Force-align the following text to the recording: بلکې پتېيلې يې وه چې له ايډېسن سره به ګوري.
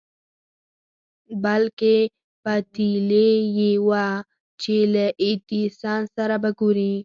بلکې 1.43 1.95
پتېيلې 2.43 3.31
يې 3.57 3.71
وه 3.87 4.07
چې 4.61 4.75
له 4.93 5.05
ايډېسن 5.23 6.01
سره 6.15 6.35
به 6.43 6.49
ګوري. 6.59 6.93